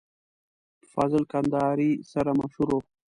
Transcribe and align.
په 0.79 0.85
فاضل 0.93 1.23
کندهاري 1.31 1.91
سره 2.11 2.31
مشهور 2.39 2.69
و. 2.75 2.79